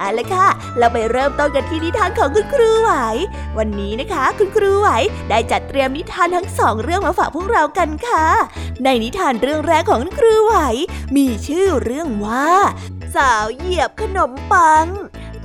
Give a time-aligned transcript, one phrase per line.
[0.00, 0.46] เอาละค่ะ
[0.78, 2.92] เราไปเริ่มต้นกันที่นิทานของคุณครูไหว
[3.58, 4.88] วันนี้นะคะ คุณครูไหว
[5.30, 8.26] ได้จัดเตรียมนิทานทั้งสองเรื่องมาฝากพวกเรากันค่ะ
[8.84, 10.54] ในนิทานเรื่องแรกของคุณครูไหว
[11.16, 12.50] มีชื่อเรื่องว่า
[13.14, 14.86] สาวเหยียบขนมปัง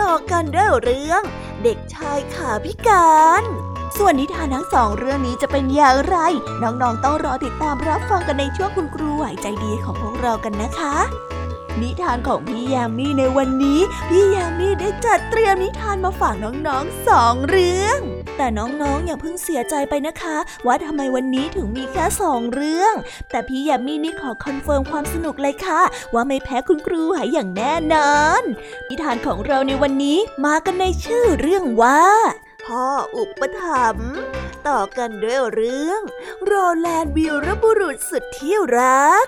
[0.02, 1.22] ต่อกันด้วยเรื่อง
[1.64, 3.44] เด็กชายขาพิการ
[3.98, 6.18] ส่วนนิทานทั้งสองเรื่องนี้จะเป็นอย่างไร
[6.62, 10.96] น้องๆต้องรอติดตามรับฟังกันในช่วงคุณครูไหวใจดีของพวกเรากันนะคะ
[11.82, 18.00] นิทานของพี่ยามีในวันนี้ พี่ยามีได้จัดเตรียมนิทานมาฝากน้องๆสองเรื่อง
[18.38, 22.94] แต่น้องๆอย่าเพิ่งเสียใจไปนะคะ ว่าทำไมวันนี้ถึงมีแค่สองเรื่อง
[23.30, 25.82] แต่พี่ยามีนี่ขอ confirm ความสนุกเลยค่ะ
[26.14, 28.44] ว่าไม่แพ้คุณครูหายอย่างแน่นอน
[28.90, 32.04] นิทานของเราในวันนี้มากันในชื่อเรื่องว่า
[32.66, 34.16] พ่ออุปถัมภ์
[34.68, 36.02] ต่อกันด้วยเรื่อง
[36.46, 39.28] โรแลนด์วีรบุรุษสุดที่รัก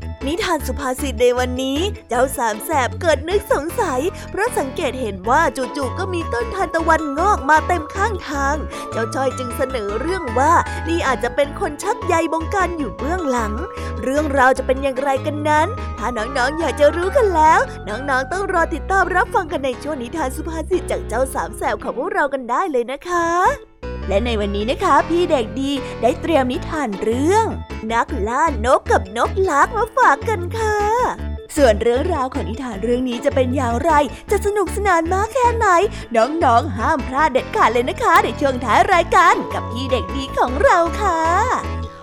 [0.27, 3.99] นิทานสุภาษิตในวันนี้ เจ้าสามแสบเกิดนึกสงสัย
[4.31, 8.55] เพราะสังเกตเห็นว่าจู่ๆก็มีต้นทานตะวันงอกมาเต็มข้างทาง
[8.91, 10.53] เจ้าจ้อยจึงเสนอเรื่องว่า
[10.87, 13.53] นี่อาจจะเป็นคนชักใยบงการอยู่เบื้องหลัง
[14.03, 15.67] เรื่องราวจะเป็นอย่างไรกันนั้น
[15.97, 23.70] ถ้าน้องๆอยากจะรู้กันแล้ว น้องๆต้องรอติดตามรับฟังกันในช่วงนิทานสุภาษิตจากเจ้าสามแสบของพวกเรากันได้เลยนะคะ
[24.07, 27.45] และในวันนี้นะคะพี่เด็กดีได้เตรียมนิทานเรื่อง
[27.91, 30.77] นักล่านกกับนกลักมาฝากกันค่ะ
[31.57, 33.91] ส่วนเรื่องราวของนิทานเรื่องนี้จะเป็นอย่างไร
[34.31, 35.67] จะสนุกสนานมากแค่ไหน
[36.15, 41.19] น้องๆ ห้ามพลาดเด็ดขาดเลยนะคะ ในช่วงท้ายรายการกับพี่เด็กดีของเราค่ะ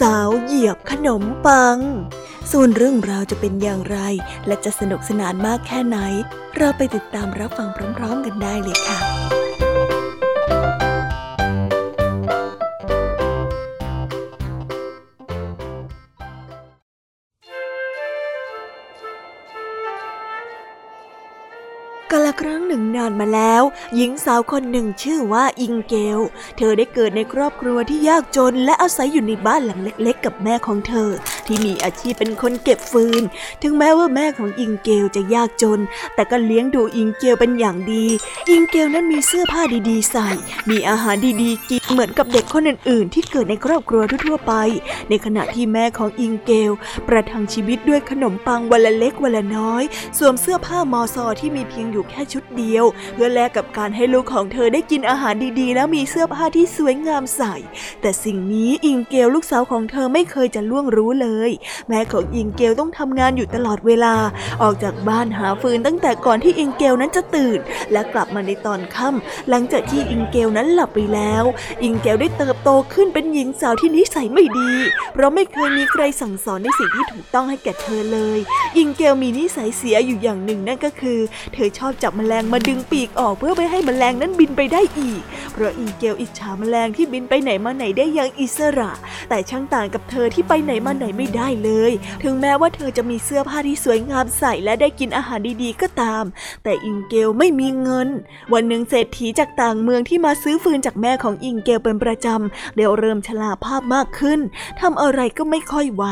[0.00, 1.78] สาวเหยียบขนมปัง
[2.52, 3.98] ส่วนเรื่องราวจะเป็นอย่างไร
[4.46, 5.98] และจะสนุกสนานมากแค่ไหน
[6.56, 7.68] เราไปติดตามรับฟัง
[7.98, 8.98] พร้อมๆกันได้เลยค่ะ
[22.40, 23.62] ครั้งหนึ่งนานมาแล้ว
[23.96, 26.18] หญิงสาวคนหนึ่งชื่อว่าอิงเกล
[26.56, 31.10] เธอได้เกิดในครอบครัวที่ยากจนและอาศัยอยู่ในบ้านหลังเล็ก ๆ กับแม่ของเธอ
[31.46, 33.22] ที่มีอาชีพเป็นคนเก็บฟืน
[33.62, 35.80] ถึงแม้ว่าแม่ของอิงเกลจะยากจน
[36.14, 38.06] แต่ก็เลี้ยงดูอิงเกลเป็นอย่างดี
[38.50, 40.28] อิงเกลนั้นมีเสื้อผ้าดีๆ ใส่
[40.70, 44.52] มีอาหารดีๆกินเหมือนกับเด็กคนอื่น ๆ ที่เกิดในครอบครัวทั่วๆไป
[45.08, 46.72] ในขณะที่แม่ของอิงเกล
[47.08, 49.82] ประทังชีวิตด้วยขนมปังวันละเล็กวันละน้อย
[50.18, 52.84] สวมเสื้อผ้ามอซอที่มีเพียงอยู่แค่ชุดเดียว
[53.14, 57.54] เพื่อแลกกับการให้ลูกของเธอได้กินอาหารดีๆ และมีเสื้อผ้าที่สวยงามใส่
[58.00, 61.50] แต่สิ่งนี้อิงเกลลูกสาวของเธอไม่เคยจะล่วงรู้เลย
[61.88, 64.14] แม่ของอิงเกลต้องทำงานอยู่ตลอดเวลา
[64.62, 67.58] ออกจากบ้านหาฟืนตั้งแต่ก่อนที่อิงเกลนั้นจะตื่น
[67.92, 71.44] และกลับมาในตอนค่ำหลังจากที่อิงเกลนั้นหลับไปแล้ว
[71.82, 74.72] อิงเกลได้เติบโตขึ้นเป็นหญิงสาวที่นิสัยไม่ดี
[75.12, 78.38] เพราะไม่เคยมีใครสั่งสอนในสิ่งที่ถูกต้องให้แก่เธอเลย
[78.78, 81.18] อิงเกลมีนิสัยเสียอยู่อย่างหนึ่งนั่นก็คือ
[81.54, 85.22] เธอชอบจับแมลงมาดึงปีกออกเพื่อไม่ให้แมลงนั้นบินไปได้อีก
[85.52, 88.90] เพราะอิงเกลอิจฉาแมลงที่บินไปไหนมาไหนได้อย่างอิสระ
[89.28, 96.24] แต่ช่างต่างกับเธอที่ไปไหนมาไหนไม่ได้เลย ถึงแม้ว่าเธอจะมีเสื้อผ้าที่สวยงามใส่และได้กินอาหารดีๆก็ตาม
[96.64, 98.08] แต่อิงเกลไม่มีเงิน
[98.52, 104.40] วันหนึ่งเศรษฐีจากต่างเมืองที่มาซื้อฟืนจากแม่ของอิงเกลเป็นประจำเดี๋ยวเริ่มชราภาพมากขึ้น
[104.80, 106.04] ทำอะไรก็ไม่ค่อยไหว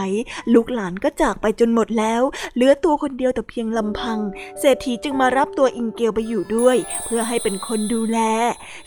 [0.54, 2.22] ลูกหลานก็จากไปจนหมดแล้ว
[2.54, 4.18] เหลือตัวคนเดียวแต่เพียงลำพัง
[4.60, 8.18] เศรษฐีจึงมารับตัวอิงเกลไปอยู่ด้วย เพื่อให้เป็นคนดูแล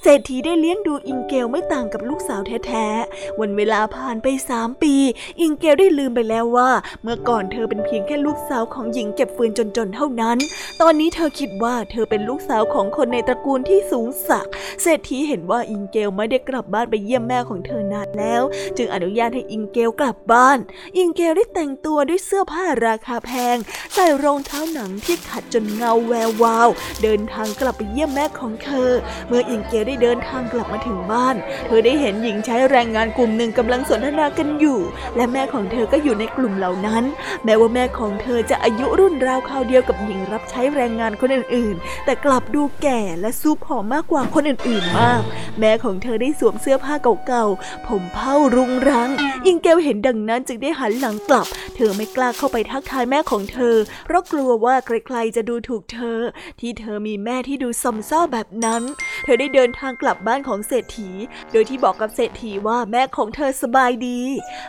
[0.01, 4.95] เศรษฐีได้เลี้ยงดูอิงเกลไม่ต่างกับลูกสาวแท้ๆ วันเวลาผ่านไปสามปี
[5.41, 6.69] อิงเกลได้ลืมไปแล้วว่า
[7.03, 10.37] เมื่อก่อนเธอเป็นเพียงแค่ลูกสาวของหญิงเก็บฟืนจนๆเท่านั้น
[10.81, 18.41] ตอนนี้เธอคิดว่าเธอเป็นลูกสาวของคนในตระกูลที่สูงสักดิ์เศรษฐีเห็นว่าอิงเกลไม่ได้กลับบ้านไปเยี่ยมแม่ของเธอนานแล้ว
[18.77, 20.57] จึงอนุญาตให้อิงเกลกลับบ้าน
[20.97, 23.57] อิงเกลได้แต่งตัวด้วยเสื้อผ้าราคาแพง
[23.93, 26.69] ใส่รองเท้าหนังที่ขัดจนเงาแวววาว
[27.03, 28.89] เดินทางกลับไปเยี่ยมแม่ของเธอ
[29.27, 34.79] เมื่ออิงเกลได้เดินทางกลับมาถึงบ้าน เธอได้เห็นหญิงใช้แรงงานกลุ่มหนึ่งกำลังสนทนากันอยู่
[35.15, 37.03] และแม่ของเธอก็อยู่ในกลุ่มเหล่านั้น
[37.45, 45.21] แม้ว่าแม่ของเธอจะอายุรุ่นราวคราวเดียวกับหญิงรับใช้แรงงานคนอื่นๆ แต่กลับดูแก่และซูผอมมากกว่าคนอื่นๆมาก
[45.59, 46.93] แม่ของเธอได้สวมเสื้อผ้า
[47.27, 49.09] เก่าๆ ผมเผ้ารุงรัง
[49.45, 53.75] อิงเกลเห็นดังนั้นจึงได้หันหลังกลับ เธอไม่กล้าเข้าไปทักทายแม่ของเธอ
[54.05, 56.19] เพราะกลัวว่าใครๆจะดูถูกเธอ
[56.59, 58.83] ที่เธธอมีแม่ที่ดูซอมซ่อแบบนั้น
[59.23, 61.09] เธอได้เดินทางกลับบ้านของเศรษฐี
[61.51, 64.19] โดยที่บอกกับเศรษฐีว่าแม่ของเธอสบายดี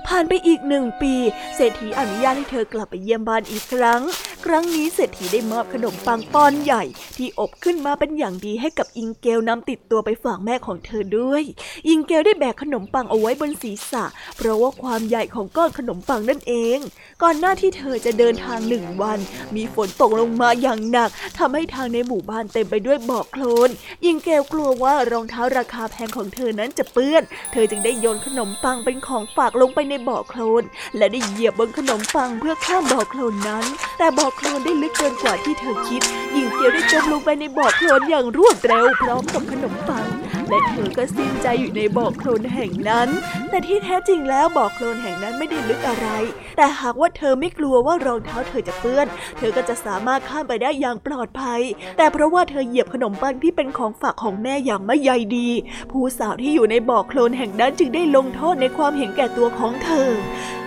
[0.07, 1.15] ผ่านไปอีกหนึ่งปี
[1.57, 4.03] เศรษฐีอนุญาตให้เธอกลับไปเยี่ยมบ้านอีกครั้ง
[4.45, 6.83] ครั้งนี้เศรษฐีได้มอบขนมปังปอนใหญ่
[7.17, 11.43] ที่อบขึ้นมาเป็นอย่างดีให้กับอิงเกลนำติดตัวไปฝากแม่ของเธอด้วย
[11.89, 14.05] อิงเกลได้แบกขนมปังเอาไว้บนศีรษะ
[14.37, 16.79] เพราะว่าความใหญ่ของก้อนขนมปังนั่นเอง
[17.23, 19.19] ก่อนหน้าที่เธอจะเดินทางหนึ่งวัน
[19.57, 23.71] มีฝนตกลงมาอย่างหนักทำให้ทางในหมู่บ้านเต็มไปด้วยบ่อโคลน
[24.05, 27.23] อิงเกลกลัวว่ารองเท้าราคาแพงของเธอนั้นจะเปื้อน
[27.53, 30.63] เธอจึงได้โยนขนมปังเป็นของฝากลงไปในบ่อโคลน
[30.97, 33.65] และได้เหยียบบนขนมปังเพื่อข้ามบ่อโคลนนั้น
[33.99, 36.03] แต่บ่อโคลนได้ลึกเกินกว่าที่เธอคิด
[36.35, 40.07] อิงเกลได้จมลงไปในบ่อโคลนอย่างรวดเร็วพร้อมกับขนมปัง
[40.49, 43.09] และเธอก็สิ้นใจอยู่ในบ่อโคลนแห่งนั้น
[43.51, 46.09] แต่ที่แท้จริงแล้วบ่อโคลนแห่งนั้นไม่ได้ลึกอะไร
[46.57, 49.07] แต่หากว่าเธอไม่กลัวว่ารองเท้าเธอจะเปื้อน
[49.39, 51.61] เธอก็จะสามารถข้ามไปได้อย่างปลอดภัย
[51.97, 55.49] แต่เพราะว่าเธอเหยียบขนมปังที่เป็นของฝากของแม่อย่างไม่ใยดี
[55.91, 60.09] ผู้สาวที่อยู่ในบ่อโคลนแห่งนั้นจึงได้ลงโทษในความเห็นแก่ตัวของเธอ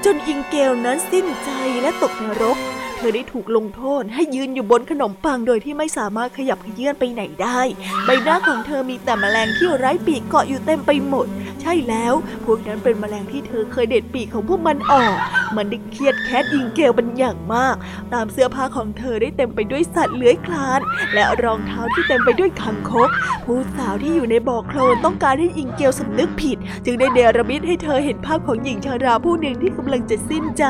[0.05, 1.51] จนอิงเกลนั้นสิ้นใจ
[1.81, 2.57] และตกนรก
[3.01, 7.59] เธอได้ถูกลงโทษให้ยืนอยู่บนขนมปังโดยที่ไม่สามารถขยับเขยื่อนไปไหนได้
[8.05, 11.27] ใบหน้าของเธอมีแต่แมลงที่ไร้ปีกเกาะอยู่เต็มไปหมด
[11.61, 12.13] ใช่แล้ว
[12.45, 15.15] พวกนั้นเป็นแมลงที่เธอเคยเด็ดปีกของพวกมันออก
[15.55, 17.75] มันได้เครียดแค้นอิงเกลเป็นอย่างมาก
[18.13, 20.79] ตามเสื้อผ้าของเธอได้เต็มไปด้วยสัตว์เลื้อยคลาน
[21.13, 23.09] และรองเท้าที่เต็มไปด้วยคังคก
[23.45, 30.65] ผู้สาวที่อยู่ในบ่อโคลนต้องการให้อิงเกลสำนึกผิด จึงได้เดรมิตให้เธอเห็นภาพของหญิงชาราผู้หนึ่งที่กำลังจะสิ้นใจ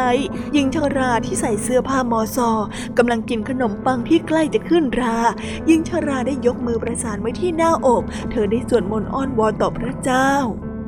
[0.53, 2.51] หญิงชาราที่ใส่เสื้อผ้ามอซอ
[2.97, 5.17] กำลังกินขนมปังที่ใกล้จะขึ้นรา
[5.65, 10.31] หญิงชาราได้ยกมือประสานไว้ที่หน้าอก เธอได้สวดมนต์อ้อนวอนต่อพระเจ้า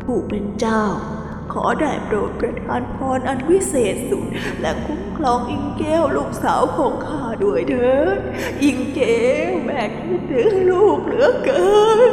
[0.03, 0.83] ผู้เป็นเจ้า
[1.53, 4.25] ขอได้โปรดประทานพรอันวิเศษสุด
[4.61, 8.17] และคุ้มครองอิงเกลลูกสาวของข้าด้วยเถิด
[8.63, 8.99] อิงเก
[9.49, 11.71] ลแม่คิดถึงลูกเหลือเกิ
[12.09, 12.11] น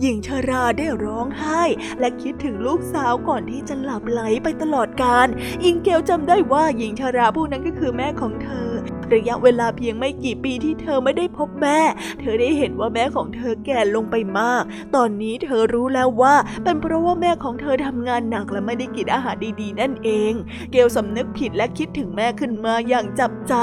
[0.00, 1.62] หญิงชาราได้ร้องไห้
[2.00, 5.28] และคิดถึงลูกสาวก่อนที่จะหลับไหลไปตลอดกาล
[5.64, 8.70] อิงเกลจำได้ว่าหญิงชาราผู้นั้นก็คือแม่ของเธอ
[9.14, 11.80] ระยะเวลาเพียงไม่กี่ปีที่เธอไม่ได้พบแม่
[12.20, 14.62] เธอได้เห็นว่าแม่ของเธอแก่ลงไปมาก
[14.96, 16.34] ตอนนี้เธอรู้แล้วว่า
[16.64, 20.32] เป็นเพราะว่าแม่ของเธอทำงานหนักและไม่ได้กินอาหารดีๆ นั่นเอง
[20.72, 23.54] เกลสำนึกผิดและคิดถึงแม่ขึ้นมาอย่างจับใจ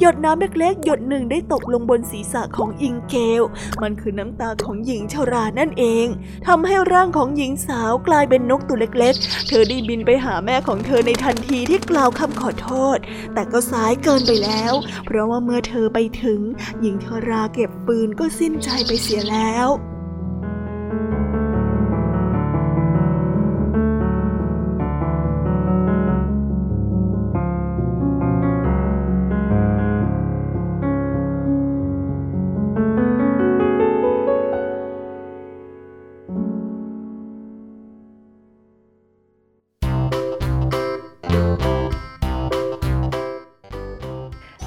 [0.00, 3.42] หยดน้ำเล็กๆ หยดหนึ่งได้ตกลงบนศีรษะของอิงเกล
[3.82, 6.06] มันคือน้ำตาของหญิงชรานั่นเอง
[6.46, 12.98] ทำให้ร่างของหญิงสาวกลายเป็นนกตัวเล็ก ๆ เธอได้บินไปหาแม่ของเธอในทันทีที่กล่าวคำขอโทษ
[13.34, 14.53] แต่ก็สายเกินไปแล้ว
[15.06, 16.40] เพราะว่าเมื่อเธอไปถึง
[16.80, 19.68] หญิงชราเก็บปืนก็สิ้นใจไปเสียแล้ว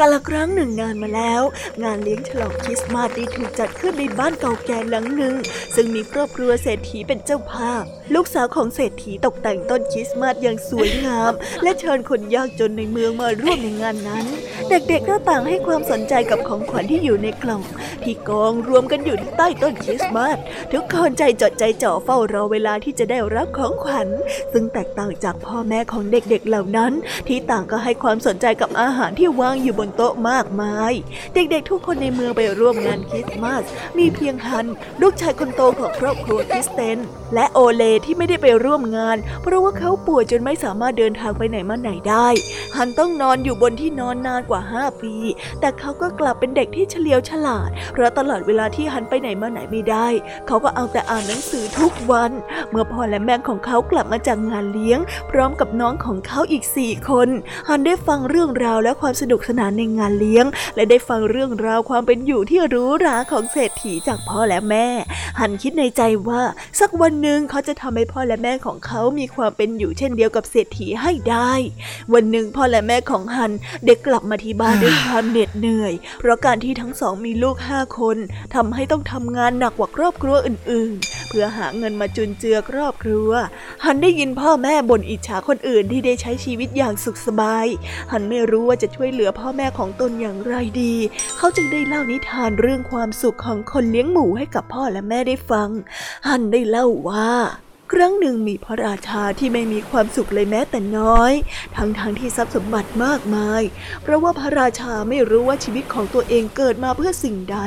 [0.00, 1.42] กาลครั้งหนึ่งนานมาแล้ว
[1.82, 5.34] งานเลี้ยงฉลองคริสต์มาสได้ถูกจัดขึ้นในบ้านเก่าแก่หลังหนึ่ง
[5.74, 7.82] ซึ่งมีครอบครัวเศรษฐีเป็นเจ้าภาพ
[8.14, 14.24] ลูกสาวของเศรษฐีตกแต่งต้นคริสต์มาสอย่างสวยงาม และเชิญคนยากจนในเมืองมาร่วมในงานนั้น
[14.68, 17.62] เด็กๆก็ต่างให้ความสนใจกับของขวัญที่อยู่ในกล่อง
[18.04, 20.36] ที่กองรวมกันอยู่ที่ใต้ต้นคริสต์มาส
[20.72, 24.08] ทุกคนใจจดใจจ่อเฝ้ารอเวลาที่จะได้รับของขวัญ
[24.52, 26.92] ซึ่งแตกต่างจากพ่อแม่ของเด็กๆเหล่านั้น
[27.28, 30.92] ที่ต่างก็ให้ความสนใจกับอาหารที่วางอยู่บนโต๊ะมากมาย
[31.34, 33.64] เด็กๆทุกคนในเมืองไปร่วมงานคริสต์มาส
[33.98, 34.66] มีเพียงฮัน
[35.02, 36.98] ลูกชายคนโตของครอบครัวคริสเตน
[37.34, 42.28] และโอเลที่ไม่ได้ไปร่วมงาน เพราะว่าเขาป่วยจนไม่สามารถเดินทางไปไหนมาไหนได้
[42.76, 45.14] ฮันต้องนอนอยู่บนที่นอนนานกว่า 5 ปี
[45.60, 50.08] แต่เขาก็กลับเป็นเด็กที่เฉลียวฉลาด เพราะตลอดเวลาที่ฮันไปไหนมาไหนไม่ได้
[50.46, 52.30] เขาก็เอาแต่อ่านหนังสือทุกวัน
[52.70, 54.98] เมื่อพ่อและแม่ของเขากลับมาจากงานเลี้ยง
[55.30, 57.28] พร้อมกับน้องของเขาอีกสี่คน
[57.68, 60.46] ฮันได้ฟังเรื่องราวและความสนุกสนานในงานเลี้ยง
[60.76, 64.86] และได้ฟังเรื่องราวความเป็นอยู่ที่หรูหราของเศรษฐีจากพ่อและแม่
[65.38, 66.42] ฮันคิดในใจว่า
[66.80, 71.52] สักวันหนึ่งเขาจะทำให้พ่อและแม่ของเขามีความเป็นอยู่เช่นเดียวกับเศรษฐีให้ได้
[72.12, 73.52] วันหนึ่งพ่อและแม่ของฮัน
[73.86, 78.16] ได้กลับมาที่บ้านด้วยความเหน็ดเหนื่อย เพราะการที่ทั้งสองมีลูกห้าคน
[78.54, 83.30] ทำให้ต้องทำงานหนักกว่าครอบครัวอื่นๆ เพื่อหาเงินมาจุนเจือครอบครัว
[83.84, 87.66] ฮันได้ยินพ่อแม่บ่นอิจฉาคนอื่นที่ได้ใช้ชีวิตอย่างสุขสบาย
[88.12, 90.94] ฮันไม่รู้ว่าจะช่วยเหลือพ่อแม่ของตนอย่างไรดี
[91.38, 95.68] เขาจึงได้เล่านิทานเรื่องความสุขของคนเลี้ยงหมูให้กับพ่อและแม่ได้ฟัง
[96.28, 97.30] ฮันได้เล่าว่า
[97.94, 101.32] ครั้งหนึ่งมีพระราชาที่ไม่มีความสุขเลยแม้แต่น้อย
[101.76, 103.62] ทั้งๆทที่ทรัพย์สมบัติมากมาย
[104.02, 107.58] เพราะว่าพระราชาไม่รู้ว่าชีวิตของตัวเองเกิดมาเพื่อสิ่งใด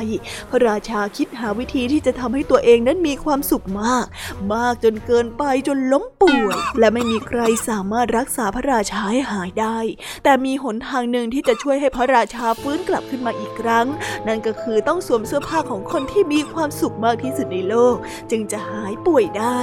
[0.50, 4.06] พระราชาคิดหาวิธีที่จะทำให้ตัวเองนั้นมีความสุขมาก
[4.54, 9.78] มากจนเกินไปจนล้มป่วย และไม่มีใครสามารถรักษาพระราชาให้หายได้
[10.24, 13.86] แต่มีหนทางหนึ่งที่จะช่วยให้พระราชาฟื้นกลับขึ้นมาอีกครั้ง
[14.26, 17.96] นั่นก็คือต้องสวมเสื้อผ้าของคนที่มีความสุขมากที่สุดในโลก
[18.30, 19.60] จึงจะหายป่วยได้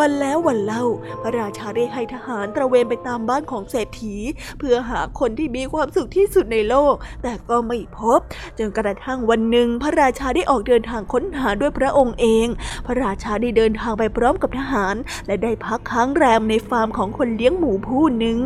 [0.00, 0.84] วันแล้ววันเล่า
[1.22, 4.16] พระราชาได้ให้ทหารตระเวนไปตามบ้านของเศรษฐี
[4.58, 8.20] เพื่อหาคนที่มีความสุขที่สุดในโลก แต่ก็ไม่พบ
[8.58, 12.46] จนกระทั่งวันหนึ่ง พระราชาได้ออกเดินทางค้นหาด้วยพระองค์เอง
[12.86, 14.94] พระราชาได้เดินทางไปพร้อมกับทหาร
[15.26, 18.38] และได้พักค้างแรมในฟาร์มของคนเลี้ยงหมูผู้หนึ่ง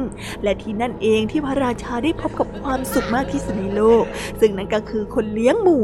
[0.43, 4.05] และที่นั่นเองที่พระราชาได้พบกับความสุขมากที่สุดในโลก
[4.41, 5.81] ซึ่งนั่นก็คือคนเลี้ยงหมู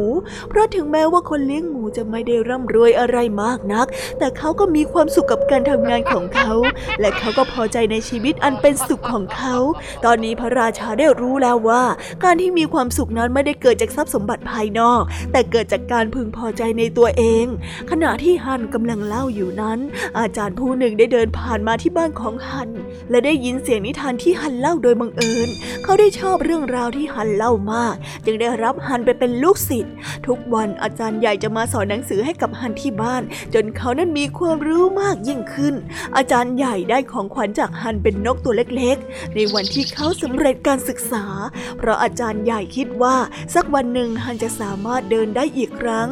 [0.48, 3.86] เพราะถึงแม้ว่าคนเลี้ยงหมูจะไม่ได้ร่ำรวยอะไรมากนัก
[4.18, 6.52] แต่เขาก็มีความสุขกับการการทำงานของเขา
[7.00, 9.56] และเขาก็พอใจในชีวิตอันเป็นสุขของเขา
[10.04, 11.82] ตอนนี้พระราชาได้รู้แล้วว่า
[12.24, 15.02] การที่มีความสุขนั้นไม่ได้เกิดจากทรัพย์สมบัติภายนอก
[15.32, 17.44] แต่เกิดจากการพึงพอใจในตัวเอง
[17.90, 19.78] ขณะที่ฮันกำลังเล่าอยู่นั้น
[20.18, 22.70] อาจารย์ผู้หนึ่งได้เดินผ่านมาที่บ้านของฮัน
[23.10, 25.48] และได้ยินเสียงนิทานที่ฮันเล่าโดยบังเอิญ
[25.82, 29.94] เขาได้ชอบเรื่องราวที่ฮันเล่ามาก จึงได้รับฮันไปเป็นลูกศิษย์
[30.26, 33.22] ทุกวันอาจารย์ใหญ่จะมาสอนหนังสือให้กับฮันที่บ้าน
[33.54, 35.74] จนเขานั้นมีความรู้มากยิ่งขึ้น
[36.16, 41.24] อาจารย์ใหญ่ได้ของขวัญจากฮันเป็นนกตัวเล็กๆ ในวันที่เขาสำเร็จการศึกษา
[41.78, 43.16] เพราะอาจารย์ใหญ่คิดว่า
[43.54, 46.08] สักวันหนึ่งฮันจะสามารถเดินได้อีกครั้ง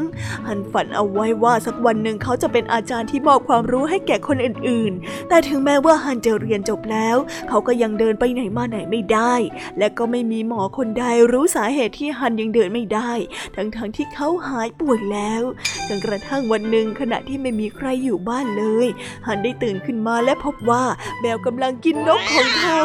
[0.48, 7.16] ฮันฝันเอาไว้ว่าสักวันหนึ่งเขาจะเป็นอาจารย์ที่มอบความรู้ให้แก่คนอื่นๆ แต่ถึงแม้ว่าฮันจะเรียนจบแล้ว
[7.48, 9.34] เขาก็ยังเดินไปไหนมาไหนไม่ได้
[9.78, 13.12] และก็ไม่มีหมอคนใดรู้สาเหตุที่ฮันยังเดินไม่ได้
[13.56, 15.42] ทั้งๆทที่เขาหายป่วยแล้ว
[15.88, 18.86] จนกระทั่งวันหนึ่งขณะที่ไม่มีใครอยู่บ้านเลย
[19.26, 20.84] ฮันได้ตื่นขึ้นมาและพบว่า
[21.20, 22.80] แมวกำลังกินนกของเขา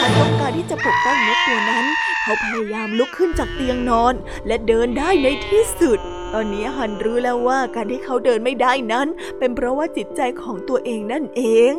[0.00, 1.86] ฮันต้องการที่จะปกป้องนกตัวนั้น
[2.22, 4.14] เขาพยายามลุกขึ้นจากเตียงนอน
[4.46, 5.98] และเดินได้ในที่สุด
[6.34, 11.74] ตอนนี้ฮันรู้แล้วว่าการที่เขาเดินไม่ได้นั้น เป็นเพราะว่าจิตใจของตัวเองนั่นเอง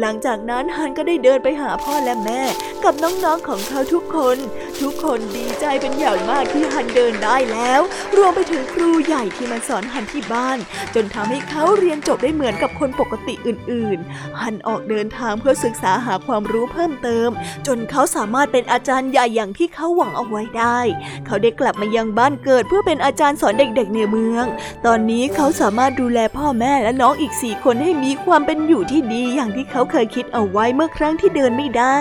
[0.00, 2.42] หลังจากนั้นฮันก็ได้เดินไปหาพ่อและแม่
[2.84, 4.36] กับน้องๆของเขาทุกคน
[4.80, 7.80] ทุกคนดีใจเป็นอย่างมากที่ฮันเดินได้แล้ว
[8.16, 10.58] รวมไปถึงครูใหญ่ที่มาสอนฮันที่บ้าน
[10.94, 17.28] จนทำให้เขาเรียนจบได้เหมือนกับคนปกติอื่นๆ ฮันออกเดินทางเพื่อศึกษาหาความรู้เพิ่มเติม
[17.66, 20.78] จนเขาสามารถเป็นอาจารย์ใหญ่อย่างที่เขาหวังเอาไว้ได้
[21.26, 24.44] เขาได้กลับมายังบ้านเกิดเพื่อเป็นอาจารย์สอนเด็กๆในเมือง
[24.86, 31.98] ตอนนี้เขาสามารถดูแลพ่อแม่และน้องอีกสี่คนให้มีความเป็นอยู่ที่ดีอย่างที่เขาเขาเคยคิดเอาไว้เมื่อครั้งที่เดินไม่ได้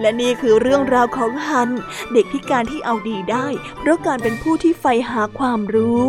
[0.00, 1.70] และนี่คือเรื่องราวของฮัน
[2.12, 3.46] เด็กพิการที่เอาดีได้
[3.78, 6.08] เพราะการเป็นผู้ที่ใฝ่หาความรู้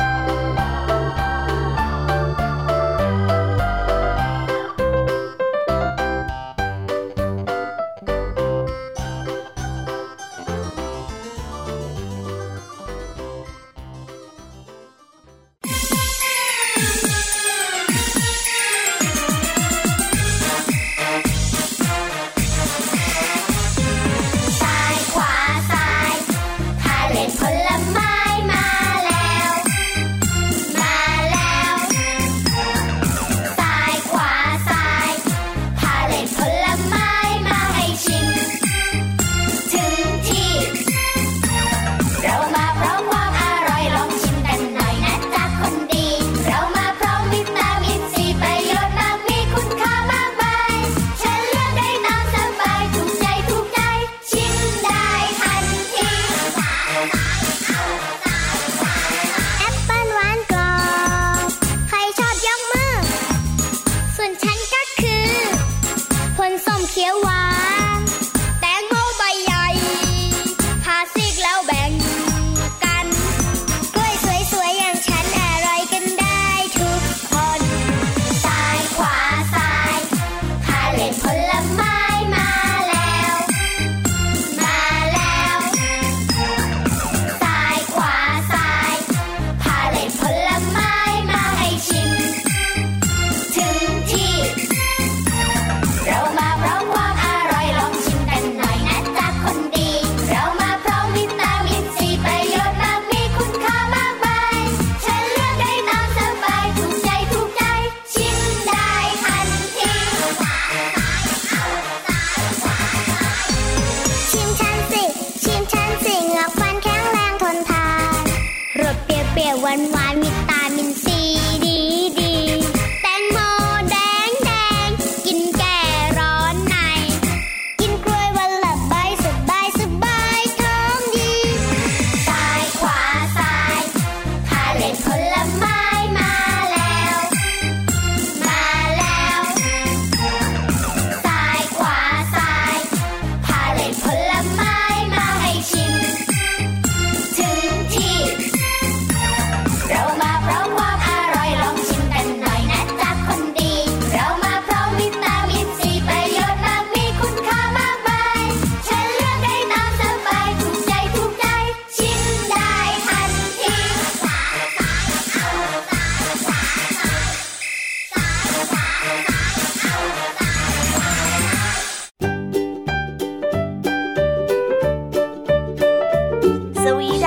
[66.65, 67.50] ส้มเขียวหวาน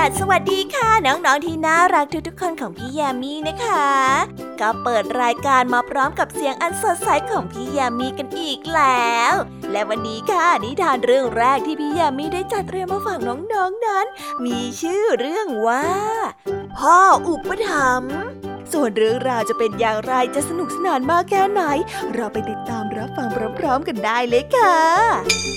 [0.05, 3.89] าศสวัสดีค่ะ น้องๆที่น่ารักทุกๆคนของพี่ยามีนะคะ
[4.61, 9.35] ก็เปิดรายการมาพร้อมกับเสียงอันสดใสของพี่ยามีกันอีกแล้ว
[9.73, 14.07] และวันนี้ค่ะนิทานเรื่องแรกที่พี่ยามีได้จัดเตรียมมาฝากน้องๆนนั้น
[14.45, 15.87] มีชื่อเรื่องว่า
[16.79, 18.17] พ่ออุปถัมภ์
[18.73, 21.63] ส่วนเรื่องราวจะเป็นอย่างไรจะสนุกสนานมากแค่ไหน
[22.15, 25.54] เราไปติดตามรับฟังพร้อมๆกันได้เลยค่ะ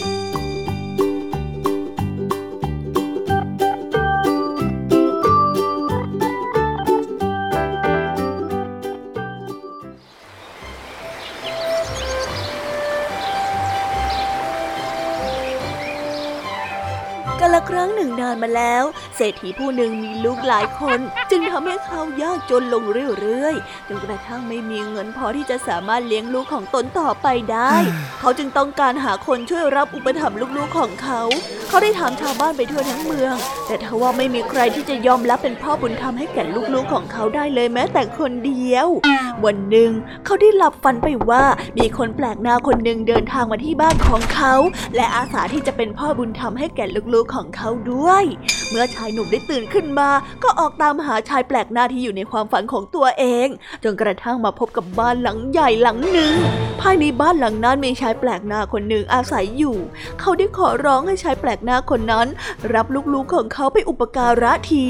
[17.57, 18.83] ละครั้งหนึ่งนานมาแล้ว
[19.15, 20.99] เศรษฐีผู้หนึ่งมีลูกหลายคน
[21.31, 22.83] จึงทำให้เขายากจนลง
[23.19, 27.75] เรื่อยๆจนกระทั่งไม่มีเงินพอที่จะสามารถเลี้ยงลูกของตนต่อไปได้
[28.19, 31.21] เขาจึงต้องการหาคนช่วยรับอุปถัมภ์ลูกๆของเขา
[31.69, 33.35] เขาได้ถามชาวบ้านไปทั่วทั้งเมือง
[33.67, 36.43] แต่ทว่าไม่มีใครที่จะยอมรับเป็นพ่อบุญธรรมให้แก่
[36.73, 38.87] ลูกๆของเขาได้เลยแม้แต่คนเดียว
[39.45, 39.91] วันหนึ่ง
[40.25, 41.43] เขาได้หลับฝันไปว่า
[41.77, 44.53] มีคนแปลกหน้าคนหนึ่งเดินทางมาที่บ้านของเขา
[44.95, 48.23] และอาสาที่จะเป็นพ่อบุญธรรมให้แก่ลูกๆของเขาด้วย
[48.69, 50.09] เมื่อชายหนุ่มได้ตื่นขึ้นมา
[50.43, 53.47] ก็ออกตามหาชายแปลกหน้าที่อยู่ในความฝันของตัวเอง
[53.83, 56.33] จนกระทั่งมาพบกับบ้านหลังใหญ่หลังหนึ่ง
[56.81, 59.77] ภายในบ้านหลังนั้นมีชายแปลกหน้าคนหนึ่งอาศัยอยู่
[60.19, 62.27] เขาได้ขอร้องให้ชายแปลกหน้าคนนั้น
[62.73, 64.85] รับลูกๆของเขาไปอุปการะที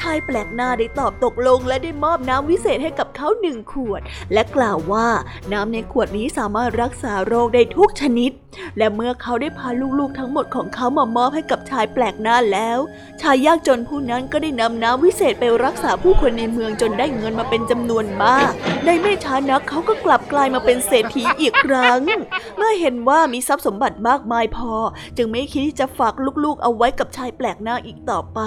[0.00, 4.00] ชายแปลกหน้าได้ตอบตกลงและได้มอบน้ำวิเศษให้กับเขาหนึ่งขวด
[4.32, 5.08] และกล่าวว่า
[5.52, 8.30] น้ำในขวดนี้สามารถรักษาโรคได้ทุกชนิด
[8.78, 12.78] และเมื่อเขาได้พาลูกๆทั้งหมดของเขามามอบให้กับชายแปลกหน้าแล้ว
[13.20, 18.50] ชายยากจนผู้นั้นก็ได้นำน้ำวิเศษไปรักษาผู้คนในเมืองจนได้เงินมาเป็นจำนวนมาก
[18.84, 22.00] ในไม่ช้านักเขาก็กลับกลายมาเป็นเศรษฐีอีกครั้ง
[22.56, 24.72] เมื่อเห็นว่ามีทรัพย์สมบัติมากมายพอ
[25.16, 28.40] จึงไม่คิดที่จะฝากลูกๆ เอาไว้กับชายแปลกหน้าอีกต่อไป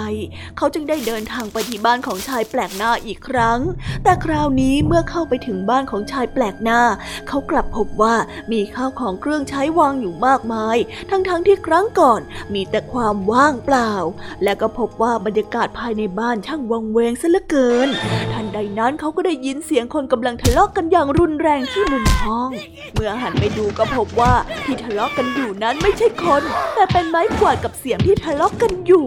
[0.56, 3.60] เขาจึงได้เดินทางไปที่บ้านของชายแปลกหน้าอีกครั้ง
[4.04, 6.80] แต่คราวนี้เมื่อเข้าไปถึงบ้านของชายแปลกหน้า
[7.28, 8.14] เขากลับพบว่า
[8.52, 10.76] มีข้าวของเครื่องใช้วางอยู่มากมาย
[11.10, 12.20] ทั้งๆทที่ครั้งก่อน
[12.54, 13.92] มีแต่ความว่ว่างเปล่า
[14.44, 17.88] และก็พบว่าบรรยากาศภายในบ้านช่างวังเวงซะเหลือเกิน
[18.32, 22.50] ทันใดนั้นเขาก็ได้ยินเสียงคนกำลังทะเลาะกกันอย่างรุนแรงที่มุมห้อง
[22.92, 24.32] เมื่อหันไปดูก็พบว่า
[24.64, 26.42] ที่ทะเลาะกันอยู่นั้นไม่ใช่คน
[26.74, 29.06] แต่เป็นไม้กวาดกับเสียงที่ทะเลาะกันอยู่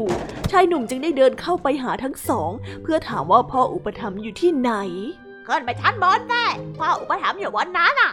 [0.52, 2.52] ชายหนุ่มจึงได้เดินเข้าไปหาทั้งสอง
[2.84, 4.72] เพื่อถามว่าพ่ออุปถัมภ์อยู่ที่ไหน
[5.48, 6.46] ขึ้นไปชั้นบนแม่
[6.80, 8.12] พ่ออุปถัมภ์อยู่บนนั้นอะ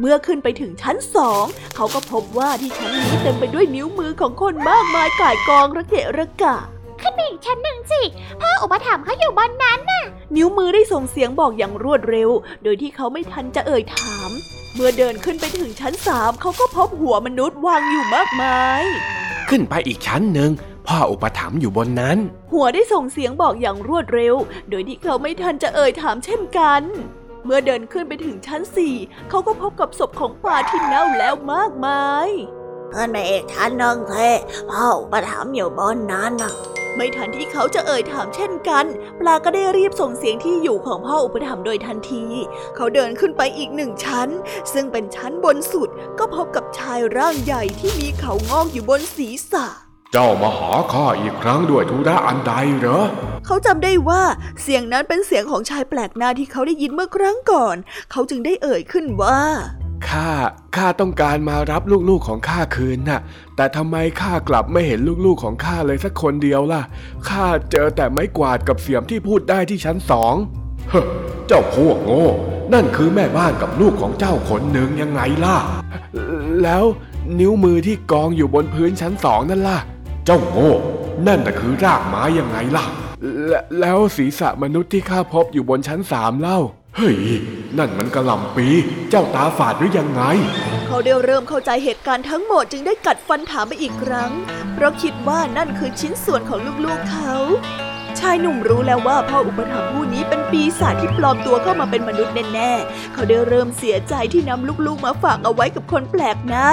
[0.00, 1.44] เมื่อขึ้นไปถึงชั้นสอง
[1.76, 6.56] เขาก็พบว่าที่ชั้นนี้เต็มไปด้วยนิ้วมือของคนมากมายก่ายกองระเกะระกะ
[7.00, 8.02] ขึ้นไปอีกชั้นหนึ่งสิ
[8.40, 10.04] พ่ออุปถัมภ์เขาอยู่บนนั้นน่ะ
[10.36, 12.30] นิ้วมือได้ส่งเสียงบอกอย่างรวดเร็ว
[12.62, 14.30] โดยที่เขาไม่ทันจะเอ่ยถาม
[14.74, 18.82] เมื่อเดินขึ้นไปถึงชั้นสามเขาก็พบหัวมนุษย์วางอยู่มากมาย
[19.48, 20.50] ขึ้นไปอีกชั้นหนึ่ง
[20.86, 22.18] พ่ออุปถัมภ์อยู่บนนั้น
[22.52, 24.34] หัวได้ส่งเสียงบอกอย่างรวดเร็ว
[24.70, 26.82] โดยที่เขาไม่ทันจะเอ่ยถามเช่นกัน
[27.44, 28.94] เมื่อเดินขึ้นไปถึงชั้นสี่
[29.30, 32.28] เขาก็พบกับศพของปลาที่เน่าแล้วมากมาย
[32.92, 34.14] ขึ้นไปเอกชั้นนึงเท
[34.70, 36.52] พ่อประถามอยู่บนนั้นนะ
[36.96, 38.84] ไม่ทันที่เขาจะเอ่ยถามเช่นกัน
[39.20, 42.24] ปลาก็ได้รีบส่งเสียงที่อยู่ของพ่ออุปถัมภ์โดยทันที
[42.76, 44.28] เขาเดินขึ้นไปอีกหนึ่งชั้น
[44.72, 53.02] ซึ่งเป็นชั้นบนสุดก็พบกับชายร่างใหญ่ที่มีเขางอกอยู่บนศีรษะเจ้ามาหาข้าอีกครั้งด้วยธุระอันใดเหรอ
[53.46, 54.22] เขาจำได้ว่า
[54.62, 57.76] เสียงนั้นเป็นเสียงของชายแปลกหน้าที่เขาได้ยินเมื่อครั้งก่อน
[58.10, 59.38] เขาจึงได้เอ่ยขึ้นว่า
[60.08, 60.30] ข้า
[60.76, 63.20] ข้าต้องการมารับลูกๆของข้าคืนน่ะ
[63.56, 66.82] แต่ทำไมข้ากลับไม่เห็นลูกๆของข้าเลยสักคนเดียวล่ะ
[67.28, 70.34] ข้าเจอแต่ไม้กวาดกับเสียมที่พูดได้ที่ชั้นสอง
[70.90, 71.02] เฮ้
[71.46, 72.26] เจ้าพวกโง่
[72.72, 75.56] นั่นคือแม่บ้านกับลูกของเจ้าคนหนึ่งยังไงล่ะ
[76.62, 76.84] แล้ว
[77.38, 79.78] นิ้วมือที่กองอยู่บนพื้นชั้นสองนั่นล่ะ
[80.26, 80.72] เจ้าโง่
[81.26, 82.84] นั่นน่ะคือรากไม้ยังไงล่ะ
[83.80, 86.58] แล้วศีรษะมนุษย์ที่ข้าพบอยู่บนชั้นสามเล่า
[86.96, 87.16] เฮ้ย
[87.78, 88.66] นั่นมันกระลำปี
[89.10, 90.22] เจ้าตาฝาดหรือยังไง
[90.86, 94.30] เขาได้เริ่มเข้าใจเหตุการณ์ทั้งหมดจึงได้กัดฟันถามไปอีกครั้ง
[94.74, 97.34] เพราะคิดว่านั่นคือชิ้นส่วนของลูกๆเขา
[98.20, 106.68] ชายหนุ่มรู้แล้วว่าพ่ออุปถัมภ์ผู้นี้เป็นปีศาจที่ปลอมตัวเข้ามาเป็นมนุษย์แน่ๆ เขาได้เริ่มเสียใจที่นำลูกๆมาฝากเอาไว้กับคนแปลกหน้า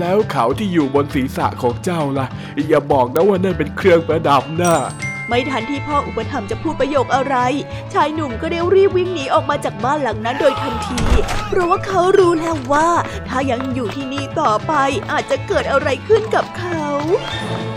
[0.00, 2.26] แล้วเขาที่อยู่บนศีรษะของเจ้าล่ะ
[2.68, 4.74] อย่าบอกนะว่านั่นเป็นเครื่องประดับนะ
[5.28, 7.36] ไม่ทันที่พ่ออุปถัมภ์จะพูดประโยคอะไร
[7.92, 11.02] ชายหนุ่มก็ได้รีบวิ่งหนีออกมาจากบ้านหลังนั้นโดยทันที
[11.48, 12.88] เพราะว่าเขารู้แล้วว่า
[13.28, 14.72] ถ้ายังอยู่ที่นี่ต่อไป
[15.12, 16.84] อาจจะเกิดอะไรขึ้นกับเขา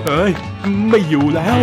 [0.05, 0.31] เฮ้ย
[0.89, 1.59] ไม่อยู่แล้ว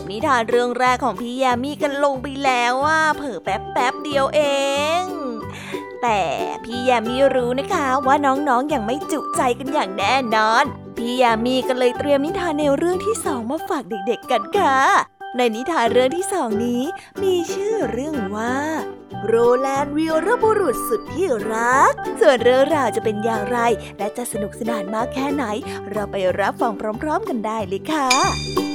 [0.00, 4.40] บนิทานเรื่องแรกของพี่ยามีกันลงไปแล้วอะเผอแป๊บแป๊บเดียวเอ
[5.02, 5.25] ง
[6.08, 6.24] แต่
[6.64, 10.64] พี่ยามีรู้นะคะว่าน้องๆออย่างไม่จุใจกันอย่างแน่นอน
[10.96, 14.78] พี่ยามีก็เลยเตรียมนิทานแนวเรื่องที่สองมาฝากเด็กๆกันค่ะ
[15.36, 16.82] ในนิทานเรื่องที่สองนี้
[17.22, 18.56] มีชื่อเรื่องว่า
[19.26, 23.58] โรแลนด์วีรบุรุษสุดที่รัก ส่วนเรื่องราวจะเป็นอย่างไร
[23.98, 25.44] และจะสนุกสนานมากแค่ไหน
[25.90, 28.65] เราไปรับฟังพร้อม ๆ กันได้เลยค่ะ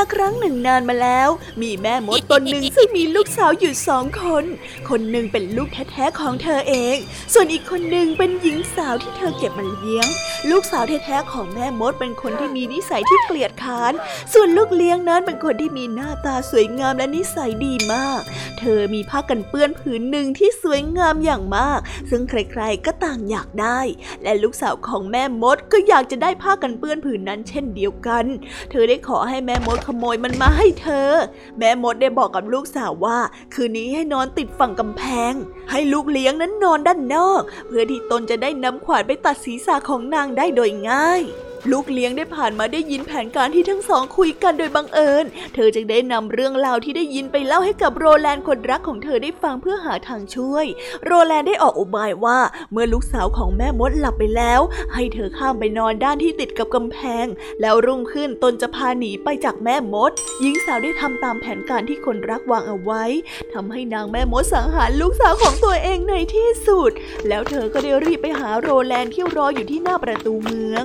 [0.00, 1.28] ละครั้งหนึ่งนานมาแล้ว
[1.62, 4.44] มีแม่มดตนหนึ่งซึ่งมีลูกสาวอยู่สองคน
[4.88, 6.96] คนหนึ่งเป็นลูกแท้ๆของเธอเอง
[7.34, 10.06] ส่วนอีกคนหนึ่งเป็นหญิงสาวที่เธอเก็บมาเลี้ยง
[10.50, 13.92] ลูกสาวแท้ๆของแม่มดเป็นคนที่มีนิสัยที่เกลียดค้าน
[14.32, 18.20] ส่วนลูกเลี้ยงนั้นเป็นคนที่มีหน้าตาสวยงามและนิสัยดีมาก
[18.58, 23.80] เธอมีผ้ากันเปื้อนผืนหนึ่งที่สวยงามอย่างมาก ซึ่งใครๆก็ต่างอยากได้
[24.22, 28.24] และลูกสาวของแม่มดก็อยากจะได้ผ้ากันเปื้อนผืนนั้นเช่นเดียวกัน
[28.70, 31.10] เธอได้ขอให้แม่มดขโมยมันมาให้เธอ
[31.58, 33.18] แม่มดได้บอกกับลูกสาวว่า
[33.54, 35.32] คืนนี้ให้นอนติดฝั่งกำแพง
[35.70, 41.22] ให้ลูกเลี้ยงนั้นนอนด้านนอก เพื่อที่ตนจะได้นำขวานไปตัดศีรษะของนางได้โดยง่าย
[41.70, 50.66] ลูกเลี้ยงได้ผ่านมาได้ยินแผนการที่ทั้งสองคุยกันโดยบังเอิญ เธอจึงได้นำเรื่องราวที่ได้ยินไปเล่าให้กับโรแลนด์คนรักของเธอได้ฟังเพื่อหาทางช่วย
[51.04, 52.38] โรแลนด์ได้ออกอุบายว่า
[52.72, 54.60] เมื่อลูกสาวของแม่มดหลับไปแล้ว
[54.94, 57.26] ให้เธอข้ามไปนอนด้านที่ติดกับกำแพง
[57.60, 63.04] แล้วรุ่งขึ้นตนจะพาหนีไปจากแม่มด หญิงสาวได้ทำตามแผนการที่คนรักวางเอาไว้
[63.52, 66.90] ทำให้นางแม่มดสังหารลูกสาวของตัวเองในที่สุด
[67.28, 70.84] แล้วเธอก็ได้รีบไปหาโรแลนด์ที่รออยู่ที่หน้าประตูเมือง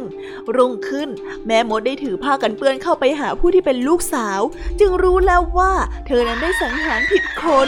[0.55, 1.09] รุ่งขึ้น
[1.47, 4.39] แม่มดได้ถือผ้ากันเปื้อนเข้าไปหาผู้ที่เป็นลูกสาว
[4.79, 5.71] จึงรู้แล้วว่า
[6.07, 7.67] เธอนั้นได้สังหารผิดคน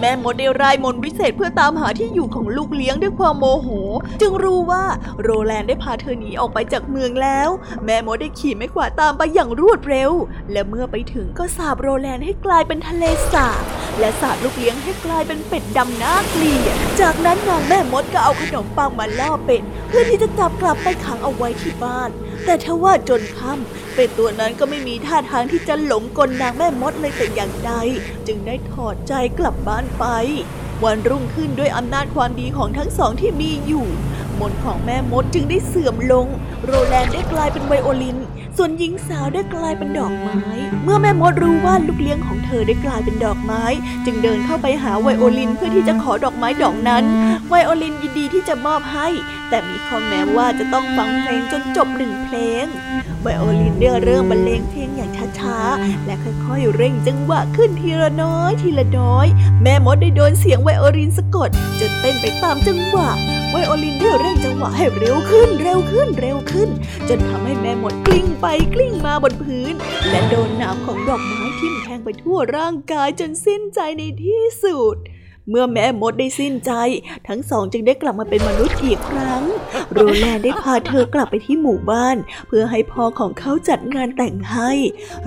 [0.00, 3.68] แม่มดได้รายมนต์วิเศษเพื่อตามหาที่อยู่ของลูกเลี้ยงด้วยความโมโห
[4.20, 4.84] จึงรู้ว่า
[5.22, 7.48] โรแลนด์ได้พาเธอหนีออกไปจากเมืองแล้ว
[7.84, 10.10] แม่มดได้ขี่ไม้กวาดตามไปอย่างรวดเร็ว
[10.52, 13.62] และเมื่อไปถึงก็สาบโรแลนด์ให้กลายเป็นทะเลสาบ
[13.98, 22.10] และสาบลูกเลี้ยงให้กลายเป็นเป็ดดำน่าเกลียดจากนั้นนางแม่มดก็เอาขนมปังมาล่อเป็ดเพื่อที่จะจับกลับไปขังเอาไว้ที่บ้าน
[22.44, 27.72] แต่ทว่าจนค่ำเป็ดตัวนั้นก็ไม่มีท่าทางที่จะหลงกลนางแม่มดเลยแต่อย่างใด
[28.26, 30.04] จึงได้ถอดใจกลับบ้านไป
[30.84, 33.86] วันรุ่งขึ้นด้วยอำนาจความดีของทั้งสองที่มีอยู่
[34.40, 36.26] มนของแม่มดจึงได้เสื่อมลง
[36.64, 38.18] โรแลนด์ได้กลายเป็นไวโอลิน
[38.62, 40.42] ส่วนหญิงสาวได้กลายเป็นดอกไม้
[40.84, 43.64] เมื่อแม่มดรู้ว่าลูกเลี้ยงของเธอได้กลายเป็นดอกไม้
[44.04, 47.04] จึงเดินเข้าไปหาไวโอลินเพื่อที่จะขอดอกไม้ดอกนั้น
[47.48, 49.08] ไวโอลินยินดีที่จะมอบให้
[49.48, 52.64] แต่มีข้อแม้ว่าจะต้องฟังเพลงจนจบหนึ่งเพลง
[53.22, 59.26] ไวโอลินได้เริ่มบรรเลงเพลงอย่างช้าๆ และค่อยๆเร่งจังหวะขึ้นทีละน้อยทีละน้อย
[59.62, 63.10] แม่มดได้โดนเสียงไวโอลินสะกดจนเต้นไปตามจังหวะ
[63.52, 66.68] ไวโอลินได้เร่งจังหวะให้เร็วขึ้นเร็วขึ้นเร็วขึ้น
[67.08, 69.74] จนทำให้แม่หมดกลิ้งไปกลิ้งมาบนพื้น
[70.10, 74.96] และโดนหนามของดอกไม้ทิ่มแทงไปทั่วร่างกายจนสิ้นใจในที่สุด
[75.50, 76.72] เมื่อแม่มดได้สิ้นใจ
[77.28, 79.42] ทั้งสองจึงได้กลับมาเป็นมนุษย์อีกครั้ง
[79.92, 84.70] โรแลนด์ได้พาเธอกลับไปที่หมู่บ้าน เพื่อให้พ่อของเขาจัดงานแต่งให้